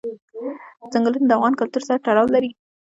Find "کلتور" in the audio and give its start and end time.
1.59-1.81